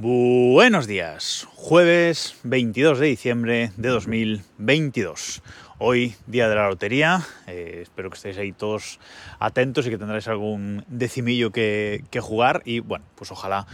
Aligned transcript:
Buenos 0.00 0.86
días, 0.86 1.48
jueves 1.56 2.36
22 2.44 3.00
de 3.00 3.06
diciembre 3.08 3.72
de 3.76 3.88
2022. 3.88 5.42
Hoy, 5.78 6.14
día 6.28 6.48
de 6.48 6.54
la 6.54 6.68
lotería, 6.68 7.26
eh, 7.48 7.80
espero 7.82 8.08
que 8.08 8.14
estéis 8.14 8.38
ahí 8.38 8.52
todos 8.52 9.00
atentos 9.40 9.84
y 9.88 9.90
que 9.90 9.98
tendráis 9.98 10.28
algún 10.28 10.84
decimillo 10.86 11.50
que, 11.50 12.04
jugar 12.20 12.62
y 12.64 12.78
bueno, 12.78 13.04
pues 13.16 13.32
ojalá 13.32 13.66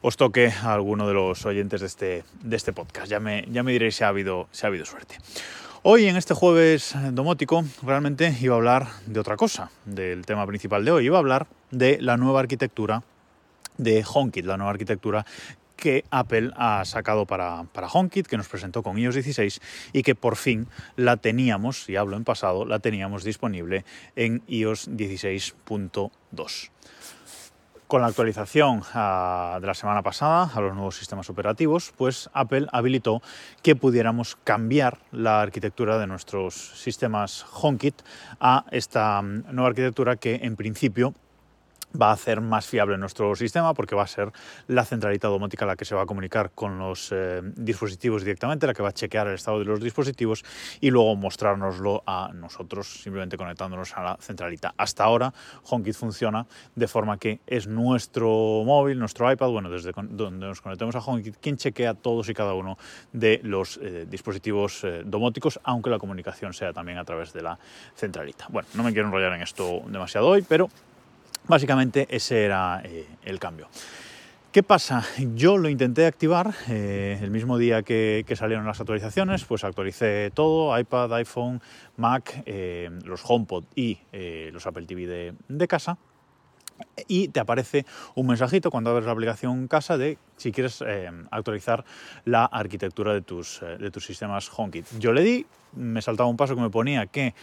os 0.00 0.16
toque 0.16 0.52
a 0.62 0.74
alguno 0.74 1.08
de 1.08 1.14
los 1.14 1.44
oyentes 1.44 1.80
de 1.80 1.86
este, 1.88 2.24
de 2.44 2.54
este 2.54 2.72
podcast. 2.72 3.08
Ya 3.08 3.18
me, 3.18 3.44
ya 3.50 3.64
me 3.64 3.72
diréis 3.72 3.96
si 3.96 4.04
ha, 4.04 4.08
habido, 4.08 4.46
si 4.52 4.66
ha 4.66 4.68
habido 4.68 4.84
suerte. 4.84 5.18
Hoy, 5.82 6.06
en 6.06 6.14
este 6.14 6.34
jueves 6.34 6.94
domótico, 7.10 7.64
realmente 7.82 8.32
iba 8.40 8.54
a 8.54 8.58
hablar 8.58 8.86
de 9.06 9.18
otra 9.18 9.36
cosa, 9.36 9.72
del 9.86 10.24
tema 10.24 10.46
principal 10.46 10.84
de 10.84 10.92
hoy. 10.92 11.06
Iba 11.06 11.16
a 11.16 11.20
hablar 11.20 11.48
de 11.72 11.98
la 12.00 12.16
nueva 12.16 12.38
arquitectura 12.38 13.02
de 13.76 14.04
HomeKit, 14.06 14.46
la 14.46 14.56
nueva 14.56 14.70
arquitectura 14.70 15.26
que 15.76 16.04
Apple 16.10 16.50
ha 16.56 16.84
sacado 16.84 17.26
para, 17.26 17.64
para 17.72 17.88
HomeKit, 17.88 18.26
que 18.26 18.36
nos 18.36 18.48
presentó 18.48 18.82
con 18.82 18.98
iOS 18.98 19.14
16 19.14 19.60
y 19.92 20.02
que 20.02 20.14
por 20.14 20.36
fin 20.36 20.68
la 20.96 21.16
teníamos, 21.16 21.88
y 21.88 21.96
hablo 21.96 22.16
en 22.16 22.24
pasado, 22.24 22.64
la 22.64 22.78
teníamos 22.78 23.24
disponible 23.24 23.84
en 24.16 24.42
iOS 24.46 24.90
16.2. 24.90 26.70
Con 27.86 28.00
la 28.00 28.06
actualización 28.08 28.82
ah, 28.94 29.58
de 29.60 29.66
la 29.66 29.74
semana 29.74 30.02
pasada 30.02 30.50
a 30.54 30.60
los 30.60 30.74
nuevos 30.74 30.96
sistemas 30.96 31.28
operativos, 31.28 31.92
pues 31.96 32.30
Apple 32.32 32.66
habilitó 32.72 33.20
que 33.62 33.76
pudiéramos 33.76 34.36
cambiar 34.42 34.98
la 35.12 35.42
arquitectura 35.42 35.98
de 35.98 36.06
nuestros 36.06 36.54
sistemas 36.80 37.44
HomeKit 37.52 37.94
a 38.40 38.64
esta 38.70 39.20
mm, 39.20 39.44
nueva 39.52 39.68
arquitectura 39.68 40.16
que 40.16 40.40
en 40.42 40.56
principio 40.56 41.14
va 42.00 42.10
a 42.10 42.12
hacer 42.12 42.40
más 42.40 42.66
fiable 42.66 42.98
nuestro 42.98 43.34
sistema 43.36 43.74
porque 43.74 43.94
va 43.94 44.02
a 44.02 44.06
ser 44.06 44.32
la 44.66 44.84
centralita 44.84 45.28
domótica 45.28 45.66
la 45.66 45.76
que 45.76 45.84
se 45.84 45.94
va 45.94 46.02
a 46.02 46.06
comunicar 46.06 46.50
con 46.54 46.78
los 46.78 47.10
eh, 47.12 47.40
dispositivos 47.56 48.22
directamente, 48.22 48.66
la 48.66 48.74
que 48.74 48.82
va 48.82 48.90
a 48.90 48.92
chequear 48.92 49.28
el 49.28 49.34
estado 49.34 49.58
de 49.58 49.64
los 49.64 49.80
dispositivos 49.80 50.44
y 50.80 50.90
luego 50.90 51.16
mostrárnoslo 51.16 52.02
a 52.06 52.30
nosotros 52.34 53.02
simplemente 53.02 53.36
conectándonos 53.36 53.96
a 53.96 54.02
la 54.02 54.16
centralita. 54.20 54.74
Hasta 54.76 55.04
ahora 55.04 55.32
HomeKit 55.64 55.94
funciona 55.94 56.46
de 56.74 56.88
forma 56.88 57.18
que 57.18 57.40
es 57.46 57.66
nuestro 57.66 58.28
móvil, 58.64 58.98
nuestro 58.98 59.30
iPad, 59.30 59.48
bueno, 59.50 59.70
desde 59.70 59.92
donde 59.94 60.46
nos 60.46 60.60
conectemos 60.60 60.94
a 60.96 60.98
HomeKit, 60.98 61.36
quien 61.40 61.56
chequea 61.56 61.94
todos 61.94 62.28
y 62.28 62.34
cada 62.34 62.54
uno 62.54 62.76
de 63.12 63.40
los 63.42 63.78
eh, 63.82 64.06
dispositivos 64.08 64.84
eh, 64.84 65.02
domóticos, 65.04 65.60
aunque 65.64 65.90
la 65.90 65.98
comunicación 65.98 66.52
sea 66.52 66.72
también 66.72 66.98
a 66.98 67.04
través 67.04 67.32
de 67.32 67.42
la 67.42 67.58
centralita. 67.94 68.46
Bueno, 68.48 68.68
no 68.74 68.82
me 68.82 68.92
quiero 68.92 69.08
enrollar 69.08 69.32
en 69.34 69.42
esto 69.42 69.82
demasiado 69.86 70.28
hoy, 70.28 70.44
pero 70.46 70.68
Básicamente 71.46 72.06
ese 72.10 72.44
era 72.44 72.80
eh, 72.84 73.06
el 73.24 73.38
cambio. 73.38 73.68
¿Qué 74.50 74.62
pasa? 74.62 75.04
Yo 75.34 75.58
lo 75.58 75.68
intenté 75.68 76.06
activar 76.06 76.54
eh, 76.68 77.18
el 77.20 77.30
mismo 77.30 77.58
día 77.58 77.82
que, 77.82 78.24
salieron 78.36 78.66
las 78.66 78.80
actualizaciones, 78.80 79.44
pues 79.44 79.64
actualicé 79.64 80.30
todo, 80.32 80.78
iPad, 80.78 81.12
iPhone, 81.14 81.60
Mac, 81.96 82.42
eh, 82.46 82.88
los 83.04 83.22
HomePod 83.24 83.64
y 83.74 83.98
los 84.52 84.66
Apple 84.66 84.86
TV 84.86 85.34
de, 85.48 85.68
casa 85.68 85.98
y 87.08 87.28
te 87.28 87.40
aparece 87.40 87.86
un 88.14 88.26
mensajito 88.26 88.70
cuando 88.70 88.90
abres 88.90 89.06
la 89.06 89.12
aplicación 89.12 89.68
casa 89.68 89.96
de 89.98 90.18
si 90.36 90.52
quieres 90.52 90.82
actualizar 91.30 91.84
la 92.24 92.44
arquitectura 92.44 93.12
de 93.12 93.22
tus, 93.22 93.60
de 93.60 93.90
tus 93.90 94.04
sistemas 94.04 94.50
HomeKit. 94.54 94.86
Yo 94.98 95.12
le 95.12 95.22
di, 95.22 95.46
me 95.74 96.02
saltaba 96.02 96.28
un 96.28 96.36
paso 96.36 96.54
que 96.54 96.62
me 96.62 96.70
ponía 96.70 97.06
que 97.06 97.34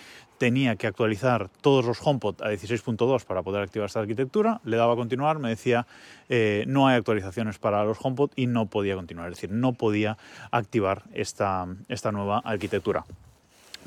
tenía 0.41 0.75
que 0.75 0.87
actualizar 0.87 1.49
todos 1.61 1.85
los 1.85 1.99
HomePod 2.02 2.41
a 2.41 2.52
16.2 2.52 3.25
para 3.25 3.43
poder 3.43 3.61
activar 3.61 3.85
esta 3.85 3.99
arquitectura, 3.99 4.59
le 4.63 4.75
daba 4.75 4.93
a 4.93 4.95
continuar, 4.95 5.37
me 5.37 5.49
decía 5.49 5.85
eh, 6.29 6.63
no 6.67 6.87
hay 6.87 6.97
actualizaciones 6.97 7.59
para 7.59 7.83
los 7.83 7.99
HomePod 8.02 8.31
y 8.35 8.47
no 8.47 8.65
podía 8.65 8.95
continuar, 8.95 9.29
es 9.29 9.37
decir, 9.37 9.52
no 9.52 9.73
podía 9.73 10.17
activar 10.49 11.03
esta, 11.13 11.67
esta 11.89 12.11
nueva 12.11 12.39
arquitectura. 12.39 13.05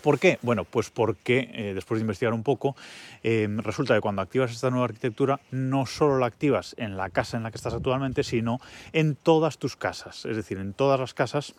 ¿Por 0.02 0.18
qué? 0.18 0.38
Bueno, 0.42 0.64
pues 0.64 0.90
porque 0.90 1.50
eh, 1.52 1.72
después 1.74 1.98
de 1.98 2.02
investigar 2.02 2.34
un 2.34 2.42
poco, 2.42 2.76
eh, 3.22 3.48
resulta 3.58 3.94
que 3.94 4.00
cuando 4.00 4.22
activas 4.22 4.50
esta 4.50 4.70
nueva 4.70 4.86
arquitectura 4.86 5.40
no 5.50 5.86
solo 5.86 6.18
la 6.18 6.26
activas 6.26 6.74
en 6.78 6.96
la 6.96 7.10
casa 7.10 7.36
en 7.36 7.42
la 7.42 7.50
que 7.50 7.56
estás 7.56 7.74
actualmente, 7.74 8.22
sino 8.22 8.60
en 8.92 9.16
todas 9.16 9.58
tus 9.58 9.76
casas, 9.76 10.24
es 10.26 10.36
decir, 10.36 10.58
en 10.58 10.72
todas 10.72 11.00
las 11.00 11.14
casas 11.14 11.54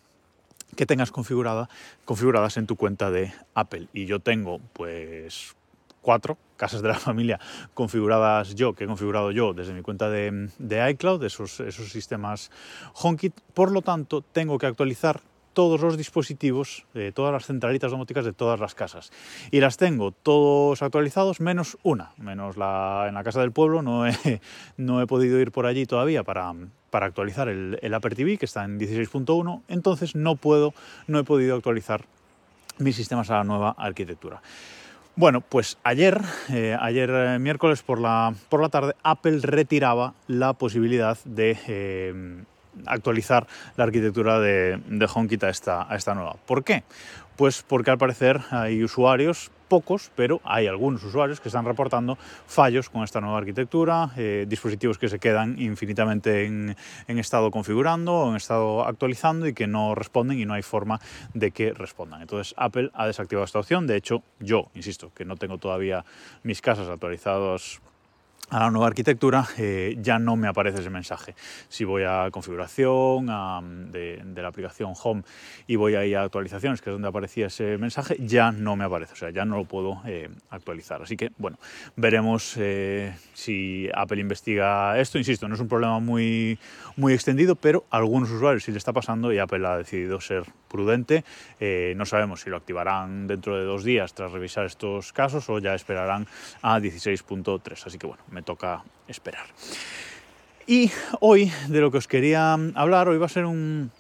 que 0.76 0.86
tengas 0.86 1.12
configurada, 1.12 1.70
configuradas 2.04 2.58
en 2.58 2.68
tu 2.68 2.76
cuenta 2.76 3.10
de 3.10 3.34
Apple. 3.54 3.88
Y 3.94 4.06
yo 4.06 4.20
tengo 4.20 4.60
pues 4.74 5.56
cuatro 6.02 6.38
casas 6.58 6.82
de 6.82 6.90
la 6.90 7.00
familia 7.00 7.40
configuradas 7.74 8.56
yo, 8.56 8.74
que 8.74 8.84
he 8.84 8.88
configurado 8.88 9.32
yo 9.32 9.54
desde 9.54 9.74
mi 9.74 9.82
cuenta 9.82 10.10
de, 10.10 10.50
de 10.60 10.92
iCloud, 10.92 11.24
esos, 11.24 11.60
esos 11.60 11.90
sistemas 11.90 12.52
HomeKit. 12.94 13.34
Por 13.54 13.72
lo 13.72 13.82
tanto, 13.82 14.22
tengo 14.22 14.58
que 14.58 14.68
actualizar 14.68 15.22
todos 15.56 15.82
los 15.82 15.98
dispositivos, 15.98 16.86
de 16.94 17.12
todas 17.12 17.34
las 17.34 17.48
centralitas 17.48 17.90
domóticas 17.90 18.26
de 18.26 18.34
todas 18.34 18.60
las 18.60 18.76
casas. 18.76 19.12
Y 19.50 19.62
las 19.62 19.78
tengo 19.78 20.12
todos 20.12 20.84
actualizados 20.84 21.40
menos 21.40 21.80
una, 21.82 22.12
menos 22.18 22.58
la 22.58 23.06
en 23.08 23.16
la 23.16 23.24
casa 23.24 23.42
del 23.42 23.52
pueblo. 23.52 23.82
No 23.82 24.06
he, 24.08 24.14
no 24.78 25.02
he 25.02 25.08
podido 25.08 25.40
ir 25.40 25.52
por 25.52 25.66
allí 25.66 25.88
todavía 25.88 26.24
para, 26.24 26.54
para 26.92 27.08
actualizar 27.08 27.50
el, 27.50 27.80
el 27.82 27.94
Apple 27.96 28.14
TV, 28.14 28.38
que 28.38 28.46
está 28.46 28.64
en 28.64 28.80
16.1. 28.80 29.64
Entonces 29.68 30.14
no 30.14 30.36
puedo, 30.36 30.76
no 31.08 31.18
he 31.18 31.24
podido 31.24 31.56
actualizar 31.56 32.06
mis 32.78 32.96
sistemas 32.96 33.32
a 33.32 33.38
la 33.38 33.44
nueva 33.44 33.76
arquitectura. 33.78 34.42
Bueno, 35.18 35.40
pues 35.40 35.78
ayer, 35.84 36.20
eh, 36.50 36.76
ayer 36.78 37.10
eh, 37.10 37.40
miércoles 37.40 37.82
por 37.84 38.02
la, 38.02 38.34
por 38.50 38.62
la 38.62 38.68
tarde, 38.68 38.96
Apple 39.02 39.40
retiraba 39.42 40.14
la 40.28 40.52
posibilidad 40.52 41.18
de 41.24 41.58
eh, 41.68 42.44
actualizar 42.86 43.48
la 43.78 43.86
arquitectura 43.86 44.40
de, 44.40 44.80
de 44.88 45.10
HomeKit 45.14 45.44
a 45.44 45.50
esta, 45.50 45.88
esta 45.92 46.14
nueva. 46.14 46.36
¿Por 46.46 46.64
qué? 46.64 46.84
Pues 47.36 47.64
porque 47.64 47.92
al 47.92 47.98
parecer 47.98 48.42
hay 48.52 48.82
usuarios, 48.84 49.52
pocos, 49.68 50.12
pero 50.16 50.42
hay 50.44 50.68
algunos 50.68 51.04
usuarios 51.04 51.42
que 51.42 51.50
están 51.50 51.66
reportando 51.66 52.18
fallos 52.48 52.90
con 52.90 53.04
esta 53.04 53.20
nueva 53.20 53.40
arquitectura, 53.40 54.12
eh, 54.16 54.46
dispositivos 54.48 54.98
que 54.98 55.10
se 55.10 55.20
quedan 55.20 55.60
infinitamente 55.60 56.46
en, 56.46 56.76
estado 57.08 57.52
configurando 57.52 58.14
o 58.14 58.30
en 58.30 58.38
estado 58.38 58.86
actualizando 58.86 59.48
y 59.48 59.54
que 59.54 59.68
no 59.68 59.96
responden 59.96 60.40
y 60.40 60.46
no 60.46 60.54
hay 60.54 60.62
forma 60.62 61.00
de 61.34 61.52
que 61.52 61.74
respondan. 61.74 62.22
Entonces 62.22 62.54
Apple 62.58 62.92
ha 62.94 63.08
desactivado 63.08 63.46
esta 63.46 63.60
opción. 63.60 63.88
De 63.88 63.96
hecho, 63.96 64.24
yo, 64.40 64.70
insisto, 64.74 65.12
que 65.14 65.26
no 65.26 65.36
tengo 65.36 65.58
todavía 65.58 66.06
mis 66.44 66.62
casas 66.62 66.88
actualizados 66.88 67.82
a 68.50 68.60
la 68.60 68.70
nueva 68.70 68.88
arquitectura 68.88 69.48
eh, 69.58 69.98
ya 70.00 70.20
no 70.20 70.36
me 70.36 70.48
aparece 70.48 70.80
ese 70.80 70.90
mensaje. 70.90 71.36
Si 71.68 71.84
voy 71.84 72.04
a 72.04 72.30
configuración 72.32 73.26
de, 73.92 74.22
la 74.36 74.48
aplicación 74.48 74.94
Home 75.04 75.24
y 75.68 75.76
voy 75.76 75.96
ahí 75.96 76.14
a 76.14 76.22
actualizaciones, 76.22 76.82
que 76.82 76.90
es 76.90 76.94
donde 76.94 77.08
aparecía 77.08 77.48
ese 77.48 77.78
mensaje, 77.78 78.18
ya 78.20 78.52
no 78.52 78.76
me 78.76 78.84
aparece, 78.84 79.14
o 79.14 79.16
sea, 79.16 79.32
ya 79.32 79.46
no 79.46 79.58
lo 79.58 79.66
puedo 79.66 80.02
eh, 80.06 80.30
actualizar. 80.50 81.02
Así 81.02 81.18
que, 81.18 81.32
bueno, 81.38 81.58
veremos 81.96 82.56
eh, 82.58 83.16
si 83.34 83.90
Apple 83.94 84.22
investiga 84.22 85.00
esto. 85.00 85.18
Insisto, 85.18 85.48
no 85.48 85.56
es 85.56 85.62
un 85.62 85.68
problema 85.68 86.00
muy, 86.00 86.60
muy 86.98 87.14
extendido, 87.14 87.56
pero 87.56 87.86
algunos 87.90 88.30
usuarios 88.30 88.64
sí 88.64 88.72
le 88.72 88.78
está 88.78 88.94
pasando 88.94 89.34
y 89.34 89.40
Apple 89.40 89.66
ha 89.66 89.78
decidido 89.78 90.22
ser 90.22 90.44
prudente. 90.76 91.24
no 91.96 92.06
sabemos 92.06 92.42
si 92.42 92.50
lo 92.50 92.58
activarán 92.58 93.28
dentro 93.28 93.58
de 93.58 93.64
dos 93.64 93.84
días 93.84 94.14
tras 94.14 94.32
revisar 94.32 94.66
estos 94.66 95.14
casos 95.14 95.50
o 95.50 95.60
ya 95.60 95.74
esperarán 95.74 96.28
a 96.62 96.80
16.3. 96.80 97.86
Así 97.86 97.98
que, 97.98 98.08
bueno, 98.08 98.24
me 98.30 98.42
toca 98.42 98.84
esperar. 99.08 99.46
Y 100.68 100.92
hoy 101.20 101.52
de 101.68 101.80
lo 101.80 101.92
que 101.92 102.00
os 102.00 102.08
quería 102.08 102.54
hablar, 102.54 103.08
hoy 103.08 103.18
va 103.18 103.28
a 103.28 103.30
ser 103.30 103.46
un, 103.46 103.92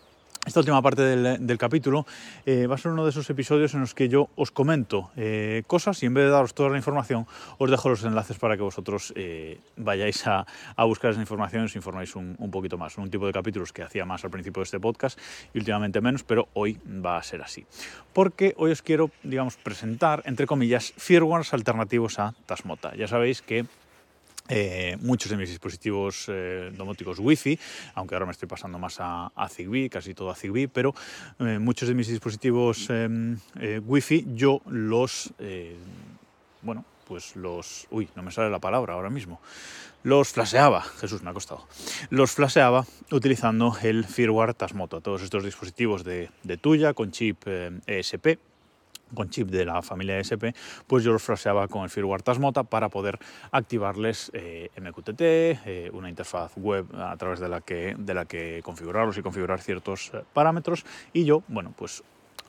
esta 0.45 0.59
última 0.59 0.81
parte 0.81 1.01
del, 1.01 1.57
capítulo 1.57 2.05
eh, 2.45 2.67
va 2.67 2.75
a 2.75 2.77
ser 2.77 2.91
uno 2.91 3.03
de 3.03 3.09
esos 3.09 3.29
episodios 3.29 3.73
en 3.73 3.81
los 3.81 3.93
que 3.93 4.09
yo 4.09 4.29
os 4.35 4.51
comento 4.51 5.09
eh, 5.17 5.63
cosas 5.67 6.01
y 6.03 6.05
en 6.05 6.13
vez 6.13 6.25
de 6.25 6.29
daros 6.29 6.53
toda 6.53 6.69
la 6.69 6.77
información, 6.77 7.25
os 7.57 7.71
dejo 7.71 7.89
los 7.89 8.03
enlaces 8.03 8.37
para 8.37 8.55
que 8.55 8.63
vosotros 8.63 9.11
eh, 9.15 9.59
vayáis 9.75 10.25
a, 10.27 10.45
buscar 10.85 11.11
esa 11.11 11.21
información 11.21 11.63
y 11.63 11.65
os 11.65 11.75
informéis 11.75 12.15
un, 12.15 12.35
un, 12.37 12.51
poquito 12.51 12.77
más. 12.77 12.97
Un 12.97 13.09
tipo 13.09 13.25
de 13.25 13.33
capítulos 13.33 13.73
que 13.73 13.81
hacía 13.81 14.05
más 14.05 14.23
al 14.23 14.29
principio 14.29 14.61
de 14.61 14.65
este 14.65 14.79
podcast 14.79 15.19
y 15.53 15.57
últimamente 15.57 15.99
menos, 15.99 16.23
pero 16.23 16.47
hoy 16.53 16.79
va 16.85 17.17
a 17.17 17.23
ser 17.23 17.41
así. 17.41 17.65
Porque 18.13 18.53
hoy 18.57 18.71
os 18.71 18.81
quiero, 18.81 19.09
digamos, 19.23 19.57
presentar, 19.57 20.21
entre 20.25 20.45
comillas, 20.45 20.93
firmwares 20.95 21.53
alternativos 21.53 22.19
a 22.19 22.33
Tasmota. 22.45 22.95
Ya 22.95 23.07
sabéis 23.07 23.41
que 23.41 23.65
eh, 24.47 24.97
muchos 25.01 25.31
de 25.31 25.37
mis 25.37 25.49
dispositivos 25.49 26.25
eh, 26.27 26.71
domóticos 26.75 27.17
Wi-Fi, 27.19 27.59
aunque 27.95 28.13
ahora 28.13 28.27
me 28.27 28.31
estoy 28.31 28.47
pasando 28.47 28.77
más 28.77 28.97
a, 28.99 29.31
Zigbee, 29.49 29.89
casi 29.89 30.13
todo 30.13 30.29
a 30.29 30.35
Zigbee, 30.35 30.67
pero 30.67 30.93
eh, 31.39 31.57
muchos 31.59 31.87
de 31.87 31.95
mis 31.95 32.07
dispositivos 32.07 32.87
Wi-Fi 33.85 34.25
yo 34.35 34.61
los, 34.67 35.33
bueno, 36.61 36.85
pues 37.07 37.35
los, 37.35 37.87
uy, 37.89 38.07
no 38.15 38.23
me 38.23 38.31
sale 38.31 38.49
la 38.49 38.59
palabra 38.59 38.93
ahora 38.93 39.09
mismo, 39.09 39.41
los 40.03 40.29
flasheaba, 40.29 40.81
Jesús 40.81 41.23
me 41.23 41.31
ha 41.31 41.33
costado, 41.33 41.67
los 42.11 42.31
flasheaba 42.31 42.85
utilizando 43.11 43.75
el 43.81 44.05
firmware 44.05 44.53
Tasmota, 44.53 45.01
todos 45.01 45.23
estos 45.23 45.43
dispositivos 45.43 46.03
de, 46.03 46.29
de 46.43 46.57
Tuya 46.57 46.93
con 46.93 47.11
chip 47.11 47.47
ESP 47.87 48.37
con 49.13 49.29
chip 49.29 49.49
de 49.49 49.65
la 49.65 49.81
familia 49.81 50.19
SP, 50.19 50.55
pues 50.87 51.03
yo 51.03 51.11
los 51.11 51.23
flasheaba 51.23 51.67
con 51.67 51.83
el 51.83 51.89
firmware 51.89 52.21
Tasmota 52.21 52.63
para 52.63 52.89
poder 52.89 53.19
activarles 53.51 54.31
eh, 54.33 54.69
MQTT, 54.79 55.21
eh, 55.21 55.89
una 55.93 56.09
interfaz 56.09 56.53
web 56.57 56.85
a 56.95 57.15
través 57.17 57.39
de 57.39 57.49
la, 57.49 57.61
que, 57.61 57.95
de 57.97 58.13
la 58.13 58.25
que 58.25 58.61
configurarlos 58.63 59.17
y 59.17 59.21
configurar 59.21 59.61
ciertos 59.61 60.11
eh, 60.13 60.23
parámetros. 60.33 60.85
Y 61.13 61.25
yo, 61.25 61.43
bueno, 61.47 61.73
pues 61.75 62.03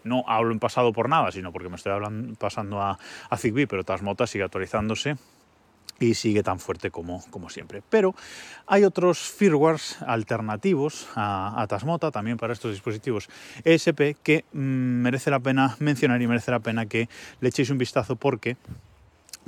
no 0.04 0.24
hablo 0.26 0.52
en 0.52 0.60
pasado 0.60 0.92
por 0.92 1.08
nada, 1.08 1.32
sino 1.32 1.52
porque 1.52 1.68
me 1.68 1.76
estoy 1.76 1.92
hablando, 1.92 2.34
pasando 2.34 2.80
a, 2.80 2.98
a 3.28 3.36
Zigbee, 3.36 3.66
pero 3.66 3.84
Tasmota 3.84 4.26
sigue 4.26 4.44
actualizándose 4.44 5.16
y 5.98 6.14
sigue 6.14 6.42
tan 6.42 6.58
fuerte 6.58 6.90
como, 6.90 7.22
como 7.30 7.48
siempre. 7.48 7.82
Pero 7.88 8.14
hay 8.66 8.84
otros 8.84 9.18
firmwares 9.18 10.00
alternativos 10.02 11.08
a, 11.14 11.64
Tasmota 11.68 12.10
también 12.10 12.36
para 12.36 12.52
estos 12.52 12.72
dispositivos 12.72 13.28
ESP 13.64 14.16
que 14.22 14.44
mm, 14.52 14.58
merece 14.58 15.30
la 15.30 15.40
pena 15.40 15.76
mencionar 15.78 16.20
y 16.20 16.26
merece 16.26 16.50
la 16.50 16.60
pena 16.60 16.86
que 16.86 17.08
le 17.40 17.48
echéis 17.48 17.70
un 17.70 17.78
vistazo 17.78 18.16
porque 18.16 18.56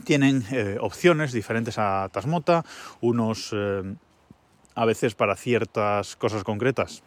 tienen 0.04 0.44
eh, 0.50 0.78
opciones 0.80 1.32
diferentes 1.32 1.78
a 1.78 2.08
Tasmota, 2.12 2.64
unos 3.00 3.50
eh, 3.52 3.82
a 4.74 4.84
veces 4.84 5.14
para 5.14 5.36
ciertas 5.36 6.16
cosas 6.16 6.44
concretas 6.44 7.02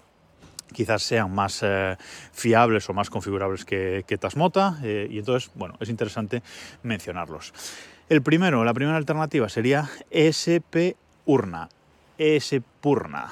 quizás 0.73 1.03
sean 1.03 1.33
más 1.33 1.63
eh, 1.63 1.97
fiables 2.31 2.89
o 2.89 2.93
más 2.93 3.09
configurables 3.09 3.65
que, 3.65 4.05
que 4.07 4.17
Tasmota 4.17 4.79
y 4.83 5.19
entonces, 5.19 5.51
bueno, 5.55 5.75
es 5.81 5.89
interesante 5.89 6.41
mencionarlos. 6.83 7.53
El 8.11 8.21
primero, 8.21 8.65
la 8.65 8.73
primera 8.73 8.97
alternativa 8.97 9.47
sería 9.47 9.89
SP 10.11 10.97
Urna. 11.23 11.69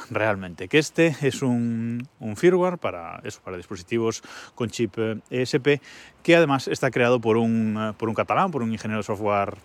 Realmente, 0.09 0.69
que 0.69 0.77
este 0.77 1.17
es 1.21 1.41
un, 1.41 2.07
firmware 2.37 2.77
para, 2.77 3.19
eso, 3.25 3.41
para 3.43 3.57
dispositivos 3.57 4.23
con 4.55 4.69
chip 4.69 4.97
ESP 5.29 5.81
que 6.23 6.35
además 6.37 6.69
está 6.69 6.91
creado 6.91 7.19
por 7.19 7.35
un, 7.35 7.75
eh, 7.77 7.93
por 7.97 8.07
un 8.07 8.15
catalán, 8.15 8.51
por 8.51 8.63
un 8.63 8.71
ingeniero 8.71 8.99
de 8.99 9.03
software 9.03 9.57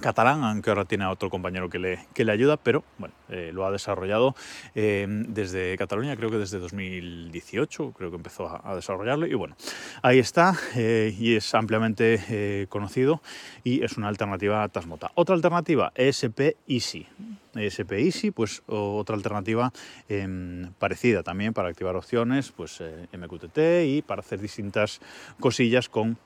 catalán, 0.00 0.42
aunque 0.42 0.70
ahora 0.70 0.84
tiene 0.84 1.06
otro 1.06 1.30
compañero 1.30 1.68
que 1.68 1.78
le, 1.78 2.06
que 2.14 2.24
le 2.24 2.32
ayuda, 2.32 2.56
pero 2.56 2.84
bueno, 2.98 3.14
eh, 3.28 3.50
lo 3.52 3.66
ha 3.66 3.70
desarrollado 3.70 4.34
eh, 4.74 5.06
desde 5.08 5.76
Cataluña, 5.76 6.16
creo 6.16 6.30
que 6.30 6.38
desde 6.38 6.58
2018, 6.58 7.92
creo 7.96 8.10
que 8.10 8.16
empezó 8.16 8.48
a, 8.48 8.74
desarrollarlo, 8.74 9.26
y 9.26 9.34
bueno, 9.34 9.56
ahí 10.02 10.18
está, 10.18 10.54
eh, 10.76 11.14
y 11.18 11.36
es 11.36 11.54
ampliamente 11.54 12.66
conocido, 12.68 13.20
y 13.62 13.84
es 13.84 13.96
una 13.96 14.08
alternativa 14.08 14.62
a 14.62 14.68
Tasmota. 14.68 15.10
Otra 15.14 15.34
alternativa, 15.34 15.92
ESP 15.94 16.56
Easy. 16.66 17.06
ESP 17.54 17.92
Easy, 17.92 18.30
pues 18.30 18.62
otra 18.66 19.14
alternativa 19.14 19.72
em, 20.08 20.72
parecida 20.78 21.22
también 21.22 21.52
para 21.54 21.68
activar 21.68 21.94
opciones, 21.94 22.50
pues 22.50 22.82
MQTT 23.12 23.58
y 23.86 24.02
para 24.02 24.20
hacer 24.20 24.40
distintas 24.40 25.00
cosillas 25.38 25.88
con 25.88 26.18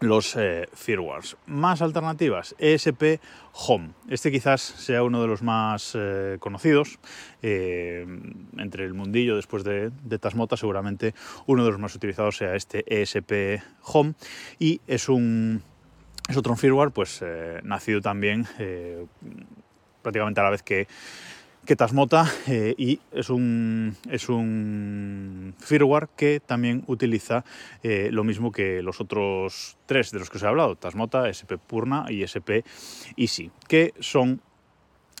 los 0.00 0.36
eh. 0.36 0.66
Más 1.46 1.82
alternativas, 1.82 2.54
ESP 2.58 3.20
Home. 3.52 3.90
Este 4.08 4.30
quizás 4.30 4.60
sea 4.60 5.02
uno 5.02 5.22
de 5.22 5.28
los 5.28 5.42
más 5.42 5.92
eh, 5.94 6.36
conocidos 6.40 6.98
eh, 7.42 8.06
entre 8.58 8.84
el 8.84 8.94
mundillo 8.94 9.36
después 9.36 9.64
de, 9.64 9.90
Tasmota, 10.20 10.56
seguramente 10.56 11.14
uno 11.46 11.64
de 11.64 11.70
los 11.70 11.80
más 11.80 11.94
utilizados 11.94 12.36
sea 12.36 12.54
este 12.54 12.84
ESP 12.86 13.62
Home 13.82 14.14
y 14.58 14.80
es 14.86 15.08
un 15.08 15.62
es 16.28 16.36
otro 16.36 16.56
firmware 16.56 16.90
pues 16.90 17.22
nacido 17.62 18.00
también 18.00 18.46
prácticamente 20.02 20.40
a 20.40 20.44
la 20.44 20.50
vez 20.50 20.62
que 20.62 20.86
que 21.64 21.76
Tasmota 21.76 22.30
eh, 22.46 22.74
y 22.76 23.00
es 23.12 23.30
un, 23.30 23.96
es 24.10 24.28
un 24.28 25.54
firmware 25.58 26.08
que 26.16 26.40
también 26.40 26.84
utiliza 26.86 27.44
eh, 27.82 28.08
lo 28.10 28.24
mismo 28.24 28.52
que 28.52 28.82
los 28.82 29.00
otros 29.00 29.76
tres 29.86 30.10
de 30.10 30.18
los 30.18 30.30
que 30.30 30.38
os 30.38 30.42
he 30.42 30.46
hablado, 30.46 30.76
Tasmota, 30.76 31.28
SP 31.28 31.56
Purna 31.58 32.06
y 32.08 32.22
SP 32.22 32.64
Easy, 33.16 33.50
que 33.68 33.94
son 34.00 34.40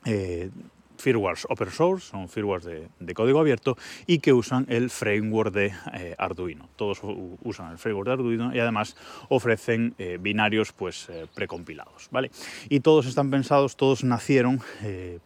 eh, 0.04 0.50
firmwares 0.96 1.46
open 1.48 1.70
source, 1.70 2.10
son 2.10 2.28
firmwares 2.28 2.64
de, 2.64 3.14
código 3.14 3.40
abierto 3.40 3.76
y 4.06 4.18
que 4.18 4.32
usan 4.32 4.66
el 4.68 4.90
framework 4.90 5.52
de 5.52 5.72
eh, 5.92 6.14
Arduino. 6.18 6.68
Todos 6.76 7.00
usan 7.42 7.72
el 7.72 7.78
framework 7.78 8.06
de 8.06 8.12
Arduino 8.12 8.54
y 8.54 8.58
además 8.58 8.96
ofrecen 9.28 9.94
eh, 9.98 10.18
binarios 10.20 10.72
pues 10.72 11.08
eh, 11.08 11.26
precompilados, 11.34 12.08
¿vale? 12.10 12.30
Y 12.68 12.80
todos 12.80 13.06
están 13.06 13.30
pensados, 13.30 13.76
todos 13.76 14.04
nacieron 14.04 14.60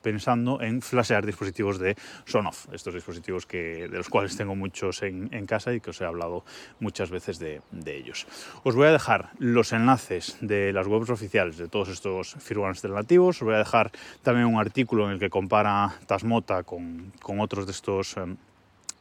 pensando 0.02 0.60
en 0.60 0.82
flashear 0.82 1.24
dispositivos 1.24 1.78
de 1.78 1.96
Sonoff, 2.24 2.66
estos 2.72 2.94
dispositivos 2.94 3.46
que, 3.46 3.88
de 3.88 3.96
los 3.96 4.08
cuales 4.08 4.36
tengo 4.36 4.54
muchos 4.54 5.02
en, 5.02 5.28
casa 5.46 5.72
y 5.72 5.80
que 5.80 5.90
os 5.90 6.00
he 6.00 6.04
hablado 6.04 6.44
muchas 6.80 7.10
veces 7.10 7.38
de, 7.38 7.62
ellos. 7.86 8.26
Os 8.64 8.74
voy 8.74 8.86
a 8.86 8.92
dejar 8.92 9.30
los 9.38 9.72
enlaces 9.72 10.36
de 10.40 10.72
las 10.72 10.86
webs 10.86 11.10
oficiales 11.10 11.56
de 11.56 11.68
todos 11.68 11.88
estos 11.88 12.36
firmwares 12.38 12.78
alternativos, 12.78 13.36
os 13.36 13.42
voy 13.42 13.54
a 13.54 13.58
dejar 13.58 13.90
también 14.22 14.46
un 14.46 14.60
artículo 14.60 15.06
en 15.06 15.12
el 15.12 15.18
que 15.18 15.30
comparo 15.30 15.58
Tasmota 16.06 16.62
con, 16.62 17.12
con 17.22 17.40
otros 17.40 17.66
de 17.66 17.72
estos, 17.72 18.16
em, 18.16 18.36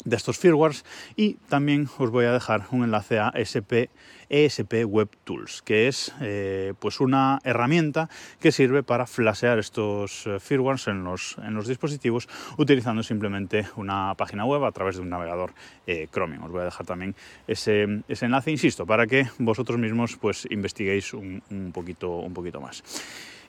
de 0.06 0.16
estos 0.16 0.38
firmwares 0.38 0.86
y 1.16 1.34
también 1.50 1.90
os 1.98 2.10
voy 2.10 2.26
a 2.26 2.32
dejar 2.32 2.66
un 2.72 2.84
enlace 2.84 3.20
a 3.20 3.32
SP, 3.36 3.90
ESP 4.30 4.86
Web 4.86 5.10
Tools, 5.24 5.62
que 5.62 5.88
es 5.88 6.14
eh, 6.22 6.74
pues 6.80 7.00
una 7.00 7.40
herramienta 7.44 8.10
que 8.40 8.52
sirve 8.52 8.84
para 8.84 9.06
flashear 9.06 9.60
estos 9.60 10.28
eh, 10.28 10.40
firmwares 10.40 10.88
en 10.88 11.04
los, 11.04 11.38
en 11.44 11.54
los 11.54 11.68
dispositivos 11.68 12.28
utilizando 12.58 13.04
simplemente 13.04 13.68
una 13.76 14.14
página 14.16 14.46
web 14.46 14.64
a 14.64 14.72
través 14.72 14.96
de 14.96 15.02
un 15.02 15.10
navegador 15.10 15.54
eh, 15.86 16.08
Chromium. 16.12 16.44
Os 16.44 16.52
voy 16.52 16.62
a 16.62 16.66
dejar 16.66 16.86
también 16.86 17.16
ese, 17.48 18.02
ese, 18.08 18.26
enlace, 18.26 18.52
insisto, 18.52 18.86
para 18.86 19.08
que 19.08 19.28
vosotros 19.40 19.78
mismos 19.78 20.18
pues 20.18 20.48
investiguéis 20.50 21.14
un, 21.14 21.42
un 21.50 21.72
poquito, 21.72 22.18
un 22.18 22.34
poquito 22.34 22.62
más. 22.62 22.84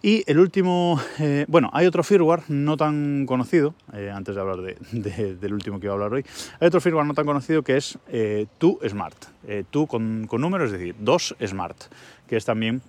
Y 0.00 0.23
el 0.31 0.39
último, 0.39 1.00
eh, 1.19 1.45
bueno, 1.49 1.71
hay 1.73 1.87
otro 1.87 2.05
firmware 2.05 2.43
no 2.49 2.77
tan 2.77 3.27
conocido, 3.27 3.75
eh, 3.93 4.12
antes 4.15 4.37
de 4.37 4.41
hablar 4.41 4.59
del 4.61 5.53
último 5.53 5.81
que 5.81 5.89
voy 5.89 5.93
a 5.93 5.95
hablar 5.95 6.12
hoy, 6.12 6.25
hay 6.61 6.69
otro 6.69 6.81
firmware 6.81 7.06
no 7.06 7.15
tan 7.15 7.27
conocido 7.27 7.62
que 7.62 7.77
es 7.77 7.99
eh, 8.09 8.47
Smart, 8.89 9.17
eh, 9.49 9.65
con, 9.89 10.27
con 10.29 10.41
números, 10.41 10.67
es 10.73 10.79
decir, 10.79 10.95
2 11.00 11.37
Smart, 11.45 11.77
que 12.29 12.37
es 12.37 12.45
también 12.45 12.81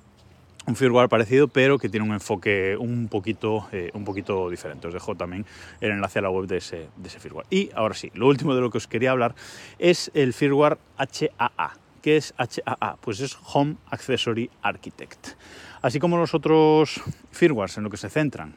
un 0.67 0.75
firmware 0.75 1.09
parecido, 1.09 1.47
pero 1.47 1.79
que 1.79 1.89
tiene 1.89 2.06
un 2.06 2.13
enfoque 2.13 2.77
un 2.77 3.07
poquito, 3.07 3.67
un 3.94 4.06
poquito 4.06 4.51
diferente. 4.51 4.88
Os 4.88 4.94
dejo 4.94 5.15
también 5.15 5.44
el 5.81 5.91
enlace 5.91 6.19
a 6.19 6.21
la 6.21 6.29
web 6.29 6.45
de 6.45 6.57
ese, 6.57 6.89
de 6.95 7.07
ese 7.07 7.19
firmware. 7.19 7.47
Y 7.50 7.71
ahora 7.73 7.95
sí, 7.95 8.11
lo 8.13 8.27
último 8.27 8.53
de 8.53 8.61
lo 8.61 8.69
que 8.69 8.77
os 8.77 8.85
quería 8.85 9.09
hablar 9.09 9.33
es 9.79 10.11
el 10.13 10.31
firmware 10.31 10.77
HAA. 10.97 11.88
¿Qué 12.01 12.17
es 12.17 12.33
HAA? 12.37 12.97
Pues 13.01 13.19
es 13.19 13.37
Home 13.53 13.75
Accessory 13.89 14.49
Architect. 14.61 15.35
Así 15.81 15.99
como 15.99 16.17
los 16.17 16.33
otros 16.33 17.01
firmwares 17.31 17.77
en 17.77 17.83
lo 17.83 17.89
que 17.89 17.97
se 17.97 18.09
centran 18.09 18.55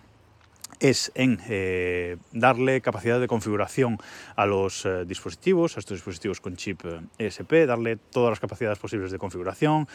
es 0.82 1.12
en 1.14 1.38
eh, 1.48 2.16
darle 2.32 2.80
capacidad 2.80 3.20
de 3.20 3.28
configuración 3.28 3.98
a 4.34 4.46
los 4.46 4.84
eh, 4.84 5.04
dispositivos, 5.06 5.76
a 5.76 5.80
estos 5.80 5.98
dispositivos 5.98 6.40
con 6.40 6.56
chip 6.56 6.82
ESP, 7.18 7.52
eh, 7.52 7.66
darle 7.66 7.96
todas 7.96 8.30
las 8.30 8.40
capacidades 8.40 8.80
posibles 8.80 9.12
de 9.12 9.18
configuración. 9.18 9.86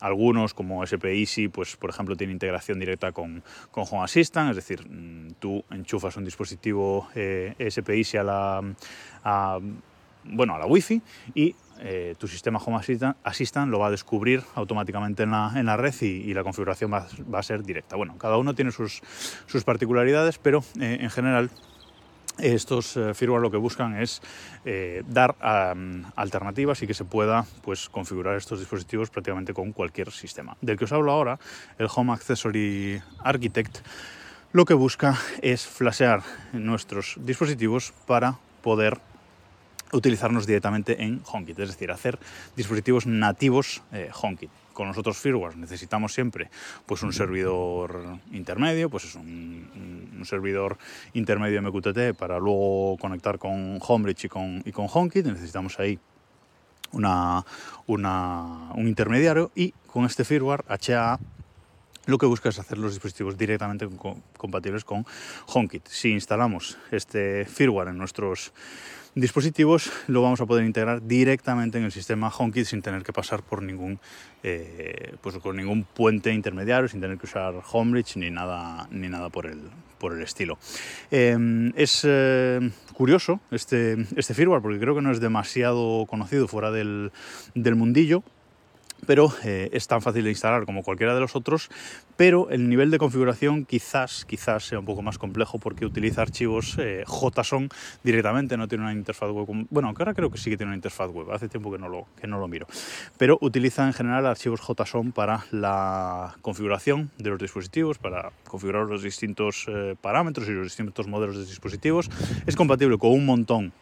algunos, 0.00 0.52
como 0.52 0.82
SP 0.82 1.14
Easy, 1.14 1.46
pues 1.48 1.76
por 1.76 1.90
ejemplo, 1.90 2.16
tiene 2.16 2.32
integración 2.32 2.80
directa 2.80 3.12
con, 3.12 3.44
con 3.70 3.84
Home 3.88 4.02
Assistant, 4.02 4.50
es 4.50 4.56
decir, 4.56 4.84
mm, 4.84 5.34
tú 5.38 5.64
enchufas 5.70 6.16
un 6.16 6.24
dispositivo 6.24 7.08
ESP 7.14 7.90
Easy 7.90 8.16
a 8.16 8.24
la, 8.24 9.60
bueno, 10.24 10.54
a 10.56 10.58
la 10.58 10.66
Wi-Fi 10.66 11.02
y 11.34 11.54
eh, 11.80 12.14
tu 12.18 12.28
sistema 12.28 12.58
Home 12.58 12.78
Assistant, 12.78 13.70
lo 13.70 13.78
va 13.78 13.88
a 13.88 13.90
descubrir 13.90 14.42
automáticamente 14.54 15.24
en 15.24 15.30
la, 15.30 15.76
red 15.76 15.94
y, 16.02 16.32
la 16.34 16.42
configuración 16.42 16.92
va, 16.92 17.38
a 17.38 17.42
ser 17.42 17.62
directa. 17.62 17.96
Bueno, 17.96 18.16
cada 18.18 18.36
uno 18.36 18.54
tiene 18.54 18.70
sus, 18.70 19.02
particularidades, 19.64 20.38
pero 20.38 20.64
eh, 20.80 20.98
en 21.00 21.10
general 21.10 21.50
estos 22.38 22.96
eh, 22.96 23.14
firmware 23.14 23.42
lo 23.42 23.50
que 23.50 23.56
buscan 23.56 23.96
es 24.00 24.20
dar 25.06 25.36
alternativas 26.16 26.82
y 26.82 26.86
que 26.86 26.94
se 26.94 27.04
pueda 27.04 27.46
pues, 27.62 27.88
configurar 27.88 28.36
estos 28.36 28.58
dispositivos 28.58 29.10
prácticamente 29.10 29.54
con 29.54 29.72
cualquier 29.72 30.10
sistema. 30.10 30.56
Del 30.60 30.76
que 30.76 30.84
os 30.84 30.92
hablo 30.92 31.12
ahora, 31.12 31.38
el 31.78 31.88
Home 31.94 32.12
Accessory 32.12 33.00
Architect, 33.20 33.78
lo 34.52 34.64
que 34.64 34.74
busca 34.74 35.18
es 35.42 35.66
flashear 35.66 36.22
nuestros 36.52 37.16
dispositivos 37.20 37.92
para 38.06 38.38
poder 38.62 39.00
utilizarnos 39.94 40.46
directamente 40.46 41.02
en 41.02 41.22
HomeKit, 41.24 41.58
es 41.60 41.68
decir, 41.68 41.90
hacer 41.90 42.18
dispositivos 42.56 43.06
nativos 43.06 43.82
eh, 43.92 44.10
HomeKit. 44.12 44.50
Con 44.72 44.88
los 44.88 44.98
otros 44.98 45.18
firmwares 45.18 45.56
necesitamos 45.56 46.12
siempre 46.12 46.50
pues, 46.84 47.02
un 47.04 47.12
servidor 47.12 48.18
intermedio, 48.32 48.90
pues 48.90 49.04
es 49.04 49.14
un, 49.14 50.22
servidor 50.24 50.78
intermedio 51.12 51.60
MQTT 51.60 52.16
para 52.18 52.38
luego 52.38 52.96
conectar 52.98 53.38
con 53.38 53.78
Homebridge 53.86 54.24
y 54.24 54.28
con, 54.28 54.62
y 54.64 54.72
con 54.72 54.86
HomeKit. 54.92 55.26
Necesitamos 55.26 55.78
ahí 55.78 55.98
una, 56.92 57.44
una, 57.86 58.72
un 58.74 58.88
intermediario 58.88 59.52
y 59.54 59.72
con 59.86 60.06
este 60.06 60.24
firmware 60.24 60.64
HA 60.68 61.18
lo 62.06 62.18
que 62.18 62.26
busca 62.26 62.48
es 62.48 62.58
hacer 62.58 62.78
los 62.78 62.92
dispositivos 62.92 63.36
directamente 63.36 63.88
compatibles 64.36 64.84
con 64.84 65.06
HomeKit. 65.46 65.86
Si 65.88 66.10
instalamos 66.10 66.78
este 66.90 67.44
firmware 67.44 67.88
en 67.88 67.98
nuestros 67.98 68.52
dispositivos, 69.14 69.92
lo 70.08 70.22
vamos 70.22 70.40
a 70.40 70.46
poder 70.46 70.64
integrar 70.64 71.06
directamente 71.06 71.78
en 71.78 71.84
el 71.84 71.92
sistema 71.92 72.32
HomeKit 72.36 72.66
sin 72.66 72.82
tener 72.82 73.02
que 73.02 73.12
pasar 73.12 73.42
por 73.42 73.62
ningún, 73.62 74.00
eh, 74.42 75.14
pues 75.20 75.38
con 75.38 75.56
ningún 75.56 75.84
puente 75.84 76.32
intermediario, 76.32 76.88
sin 76.88 77.00
tener 77.00 77.18
que 77.18 77.26
usar 77.26 77.54
Homebridge 77.72 78.16
ni 78.16 78.30
nada, 78.30 78.88
ni 78.90 79.08
nada 79.08 79.28
por 79.28 79.46
el, 79.46 79.60
por 79.98 80.12
el 80.12 80.22
estilo. 80.22 80.58
Em, 81.10 81.72
es 81.76 82.02
eh, 82.04 82.70
curioso 82.92 83.40
este, 83.50 83.96
este 84.16 84.34
firmware 84.34 84.62
porque 84.62 84.80
creo 84.80 84.94
que 84.94 85.02
no 85.02 85.12
es 85.12 85.20
demasiado 85.20 86.06
conocido 86.06 86.48
fuera 86.48 86.70
del, 86.70 87.12
del 87.54 87.76
mundillo 87.76 88.24
pero 89.06 89.32
eh, 89.44 89.70
es 89.72 89.86
tan 89.86 90.02
fácil 90.02 90.24
de 90.24 90.30
instalar 90.30 90.64
como 90.64 90.82
cualquiera 90.82 91.14
de 91.14 91.20
los 91.20 91.36
otros, 91.36 91.70
pero 92.16 92.50
el 92.50 92.68
nivel 92.68 92.90
de 92.90 92.98
configuración 92.98 93.64
quizás, 93.64 94.24
quizás 94.24 94.64
sea 94.66 94.78
un 94.78 94.84
poco 94.84 95.02
más 95.02 95.18
complejo 95.18 95.58
porque 95.58 95.84
utiliza 95.84 96.22
archivos 96.22 96.76
eh, 96.78 97.04
JSON 97.06 97.68
directamente, 98.02 98.56
no 98.56 98.68
tiene 98.68 98.84
una 98.84 98.92
interfaz 98.92 99.30
web, 99.30 99.66
bueno, 99.70 99.88
aunque 99.88 100.02
ahora 100.02 100.14
creo 100.14 100.30
que 100.30 100.38
sí 100.38 100.50
que 100.50 100.56
tiene 100.56 100.70
una 100.70 100.76
interfaz 100.76 101.10
web, 101.10 101.30
hace 101.32 101.48
tiempo 101.48 101.70
que 101.70 101.78
no 101.78 101.88
lo, 101.88 102.06
que 102.20 102.26
no 102.26 102.38
lo 102.38 102.48
miro, 102.48 102.66
pero 103.18 103.38
utiliza 103.40 103.86
en 103.86 103.92
general 103.92 104.26
archivos 104.26 104.60
JSON 104.60 105.12
para 105.12 105.44
la 105.50 106.36
configuración 106.42 107.10
de 107.18 107.30
los 107.30 107.38
dispositivos, 107.38 107.98
para 107.98 108.32
configurar 108.48 108.86
los 108.86 109.02
distintos 109.02 109.66
eh, 109.68 109.96
parámetros 110.00 110.48
y 110.48 110.52
los 110.52 110.64
distintos 110.64 111.06
modelos 111.06 111.36
de 111.36 111.44
dispositivos, 111.44 112.10
es 112.46 112.56
compatible 112.56 112.98
con 112.98 113.12
un 113.12 113.26
montón 113.26 113.72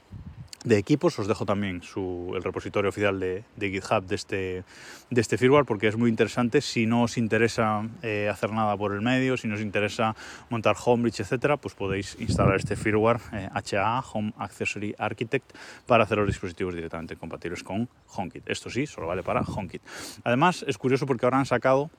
de 0.64 0.78
equipos. 0.78 1.19
Os 1.19 1.26
dejo 1.26 1.45
también 1.45 1.83
su, 1.83 2.33
el 2.35 2.42
repositorio 2.42 2.90
oficial 2.90 3.19
de, 3.19 3.45
GitHub 3.59 4.07
de 4.07 4.14
este, 4.14 4.64
de 5.11 5.21
este 5.21 5.38
firmware 5.38 5.64
porque 5.64 5.88
es 5.88 5.97
muy 5.97 6.11
interesante. 6.11 6.61
Si 6.61 6.87
no 6.87 7.02
os 7.02 7.19
interesa 7.19 7.88
eh, 8.02 8.28
hacer 8.31 8.52
nada 8.52 8.76
por 8.76 8.92
el 8.92 9.00
medio, 9.00 9.37
si 9.37 9.49
no 9.49 9.54
os 9.54 9.61
interesa 9.61 10.14
montar 10.50 10.76
Homebridge, 10.85 11.21
etcétera, 11.21 11.57
pues 11.57 11.75
podéis 11.75 12.16
instalar 12.21 12.57
este 12.57 12.76
firmware 12.76 13.21
HA, 13.52 13.99
eh, 13.99 14.02
Home 14.12 14.33
Accessory 14.38 14.95
Architect, 14.99 15.52
para 15.87 16.04
hacer 16.04 16.19
los 16.19 16.26
dispositivos 16.26 16.75
directamente 16.75 17.16
compatibles 17.16 17.62
con 17.62 17.88
HomeKit. 18.14 18.49
Esto 18.49 18.71
sí, 18.71 18.87
solo 18.87 19.07
vale 19.07 19.23
para 19.23 19.42
HomeKit. 19.42 19.83
Además, 20.25 20.64
es 20.66 20.78
curioso 20.78 21.07
porque 21.07 21.26
ahora 21.26 21.38
han 21.38 21.47
sacado 21.47 21.90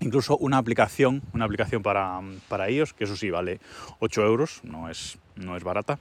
incluso 0.00 0.36
una 0.36 0.58
aplicación, 0.58 1.22
una 1.32 1.44
aplicación 1.44 1.82
para, 1.82 2.20
para 2.48 2.68
iOS, 2.68 2.94
que 2.94 3.04
eso 3.04 3.16
sí 3.16 3.30
vale 3.30 3.60
8 4.00 4.22
euros, 4.24 4.60
no 4.64 4.90
es, 4.90 5.18
no 5.36 5.56
es 5.56 5.62
barata 5.62 5.98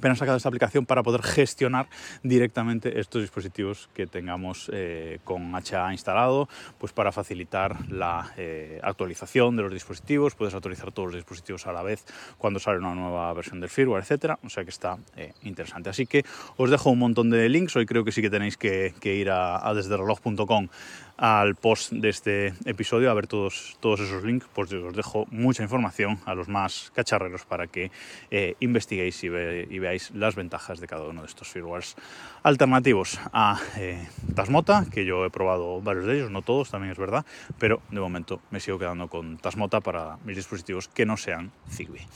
pero 0.00 0.12
han 0.12 0.16
sacado 0.16 0.36
esta 0.36 0.48
aplicación 0.48 0.86
para 0.86 1.02
poder 1.02 1.22
gestionar 1.22 1.88
directamente 2.22 2.98
estos 3.00 3.22
dispositivos 3.22 3.88
que 3.94 4.06
tengamos 4.06 4.70
eh, 4.72 5.20
con 5.24 5.54
HA 5.54 5.92
instalado, 5.92 6.48
pues 6.78 6.92
para 6.92 7.12
facilitar 7.12 7.90
la 7.90 8.32
eh, 8.36 8.80
actualización 8.82 9.56
de 9.56 9.62
los 9.62 9.72
dispositivos, 9.72 10.34
puedes 10.34 10.54
actualizar 10.54 10.92
todos 10.92 11.08
los 11.08 11.16
dispositivos 11.16 11.66
a 11.66 11.72
la 11.72 11.82
vez 11.82 12.04
cuando 12.38 12.58
sale 12.58 12.78
una 12.78 12.94
nueva 12.94 13.32
versión 13.34 13.60
del 13.60 13.70
firmware, 13.70 14.02
etcétera, 14.02 14.38
o 14.42 14.48
sea 14.48 14.64
que 14.64 14.70
está 14.70 14.98
eh, 15.16 15.32
interesante. 15.42 15.90
Así 15.90 16.06
que 16.06 16.24
os 16.56 16.70
dejo 16.70 16.90
un 16.90 16.98
montón 16.98 17.30
de 17.30 17.48
links, 17.48 17.76
hoy 17.76 17.86
creo 17.86 18.04
que 18.04 18.12
sí 18.12 18.22
que 18.22 18.30
tenéis 18.30 18.56
que, 18.56 18.92
ir 19.04 19.30
a, 19.30 19.66
a 19.66 19.74
desdereloj.com 19.74 20.68
al 21.16 21.54
post 21.54 21.92
de 21.92 22.08
este 22.08 22.54
episodio 22.64 23.10
a 23.10 23.14
ver 23.14 23.26
todos, 23.26 23.76
todos 23.80 24.00
esos 24.00 24.24
links, 24.24 24.46
pues 24.52 24.72
os 24.72 24.94
dejo 24.94 25.26
mucha 25.30 25.62
información 25.62 26.18
a 26.26 26.34
los 26.34 26.48
más 26.48 26.90
cacharreros 26.94 27.44
para 27.44 27.66
que 27.66 27.90
eh, 28.30 28.56
investiguéis 28.60 29.22
y, 29.24 29.28
veáis 29.28 30.10
las 30.12 30.34
ventajas 30.34 30.80
de 30.80 30.86
cada 30.86 31.04
uno 31.04 31.22
de 31.22 31.28
estos 31.28 31.48
firmwares 31.48 31.96
alternativos 32.42 33.20
a 33.32 33.60
eh, 33.76 34.08
Tasmota, 34.34 34.86
que 34.90 35.04
yo 35.04 35.24
he 35.24 35.30
probado 35.30 35.80
varios 35.80 36.06
de 36.06 36.16
ellos, 36.16 36.30
no 36.30 36.42
todos, 36.42 36.70
también 36.70 36.92
es 36.92 36.98
verdad, 36.98 37.24
pero 37.58 37.80
de 37.90 38.00
momento 38.00 38.40
me 38.50 38.60
sigo 38.60 38.78
quedando 38.78 39.08
con 39.08 39.38
Tasmota 39.38 39.80
para 39.80 40.18
mis 40.24 40.36
dispositivos 40.36 40.88
que 40.88 41.06
no 41.06 41.16
sean 41.16 41.52
Zigbee. 41.70 42.06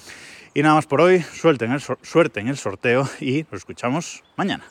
Y 0.54 0.62
nada 0.62 0.74
más 0.74 0.86
por 0.86 1.00
hoy, 1.00 1.20
suerte 1.20 1.66
en 1.66 1.72
el, 1.72 1.80
suerte 1.80 2.40
en 2.40 2.48
el 2.48 2.56
sorteo 2.56 3.08
y 3.20 3.44
nos 3.50 3.60
escuchamos 3.60 4.24
mañana. 4.36 4.64